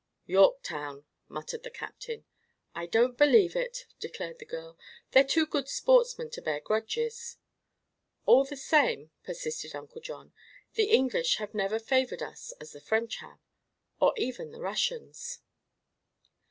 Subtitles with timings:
[0.25, 2.25] "Yorktown," muttered the captain.
[2.73, 4.75] "I don't believe it," declared the girl.
[5.11, 7.37] "They're too good sportsmen to bear grudges."
[8.25, 10.33] "All the same," persisted Uncle John,
[10.73, 13.37] "the English have never favored us as the French have,
[13.99, 15.39] or even the Russians."